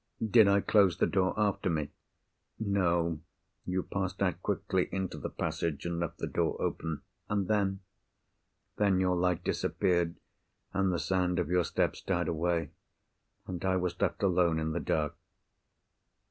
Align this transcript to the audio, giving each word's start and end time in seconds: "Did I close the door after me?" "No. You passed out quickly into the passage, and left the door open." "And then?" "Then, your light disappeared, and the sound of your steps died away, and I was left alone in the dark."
"Did 0.27 0.47
I 0.47 0.61
close 0.61 0.97
the 0.97 1.05
door 1.05 1.35
after 1.39 1.69
me?" 1.69 1.91
"No. 2.57 3.21
You 3.67 3.83
passed 3.83 4.19
out 4.23 4.41
quickly 4.41 4.89
into 4.91 5.19
the 5.19 5.29
passage, 5.29 5.85
and 5.85 5.99
left 5.99 6.17
the 6.17 6.25
door 6.25 6.59
open." 6.59 7.03
"And 7.29 7.47
then?" 7.47 7.81
"Then, 8.77 8.99
your 8.99 9.15
light 9.15 9.43
disappeared, 9.43 10.15
and 10.73 10.91
the 10.91 10.97
sound 10.97 11.37
of 11.37 11.49
your 11.49 11.63
steps 11.63 12.01
died 12.01 12.27
away, 12.29 12.71
and 13.45 13.63
I 13.63 13.75
was 13.75 14.01
left 14.01 14.23
alone 14.23 14.59
in 14.59 14.71
the 14.71 14.79
dark." 14.79 15.15